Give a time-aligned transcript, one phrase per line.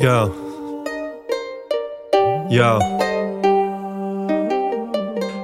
[0.00, 0.28] Ja.
[2.48, 2.78] Ja.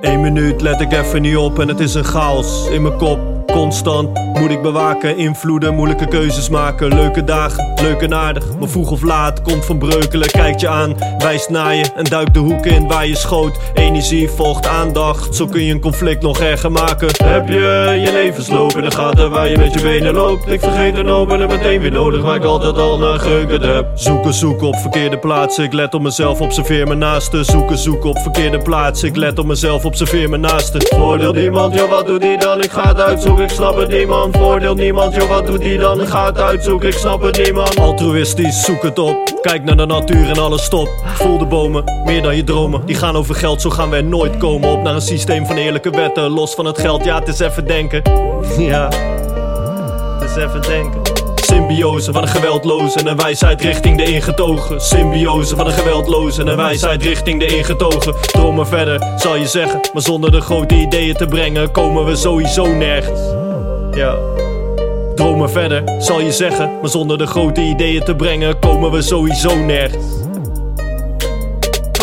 [0.00, 3.39] Eén minuut let ik even niet op en het is een chaos in mijn kop.
[3.52, 6.94] Constant moet ik bewaken, invloeden, moeilijke keuzes maken.
[6.94, 10.30] Leuke dagen, leuk en aardig, maar vroeg of laat komt van breukelen.
[10.30, 13.58] Kijkt je aan, wijst naar je en duikt de hoek in waar je schoot.
[13.74, 17.08] Energie volgt aandacht, zo kun je een conflict nog erger maken.
[17.24, 20.48] Heb je je levensloop in de gaten waar je met je benen loopt?
[20.48, 23.86] Ik vergeet een hoop en meteen weer nodig waar ik altijd al naar geukerd heb.
[23.94, 25.64] Zoeken, zoeken op verkeerde plaatsen.
[25.64, 27.44] Ik let op mezelf, observeer mijn naasten.
[27.44, 29.08] Zoeken, zoeken op verkeerde plaatsen.
[29.08, 30.82] Ik let op mezelf, observeer mijn naasten.
[30.86, 32.62] Voordeel niemand, joh, wat doet die dan?
[32.62, 34.36] Ik ga het uitzoeken, ik snap het niemand.
[34.36, 36.00] Voordeel niemand, joh, wat doet die dan?
[36.00, 37.78] Ik ga het uitzoeken, ik snap het niemand.
[37.78, 39.38] Altruïstisch, zoek het op.
[39.40, 40.90] Kijk naar de natuur en alles stopt.
[41.04, 42.86] Voel de bomen, meer dan je dromen.
[42.86, 44.70] Die gaan over geld, zo gaan er nooit komen.
[44.70, 46.30] Op naar een systeem van eerlijke wetten.
[46.30, 48.02] Los van het geld, ja, het is even denken.
[48.58, 48.88] Ja,
[50.18, 50.99] het is even denken.
[51.50, 54.80] Symbiose van een geweldloze en een wijsheid richting de ingetogen.
[54.80, 58.14] Symbiose van een geweldloze en een wijsheid richting de ingetogen.
[58.20, 59.80] Dromen verder, zal je zeggen.
[59.92, 63.20] Maar zonder de grote ideeën te brengen, komen we sowieso nergens.
[63.94, 64.16] Ja.
[65.14, 66.78] Dromen verder, zal je zeggen.
[66.80, 70.04] Maar zonder de grote ideeën te brengen, komen we sowieso nergens.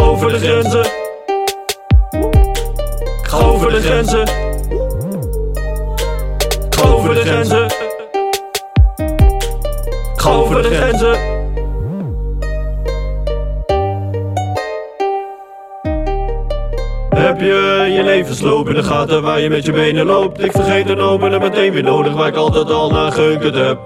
[0.00, 0.86] Over de grenzen.
[3.22, 4.26] Ga over de grenzen.
[6.70, 7.66] Ga over de grenzen.
[10.32, 11.40] Over de grenzen.
[17.14, 20.44] Heb je je levensloop in de gaten waar je met je benen loopt?
[20.44, 23.78] Ik vergeet een hoop en meteen weer nodig waar ik altijd al naar geukerd heb.